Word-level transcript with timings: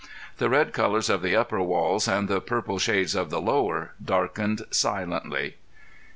The 0.39 0.49
red 0.49 0.73
colors 0.73 1.11
of 1.11 1.21
the 1.21 1.35
upper 1.35 1.61
walls 1.61 2.07
and 2.07 2.27
the 2.27 2.41
purple 2.41 2.79
shades 2.79 3.13
of 3.13 3.29
the 3.29 3.39
lower 3.39 3.91
darkened 4.03 4.65
silently. 4.71 5.57